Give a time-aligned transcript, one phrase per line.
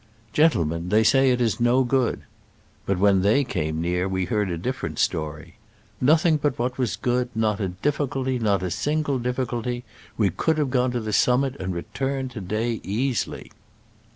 [0.33, 2.21] "Gentlemen, they say it is no good.
[2.87, 5.57] But when they came near we heard a different story:
[6.01, 9.83] Nothing but what was good— not a difficulty, not a single diffi culty!
[10.17, 13.51] We could have gone to the sum mil and returned to day easily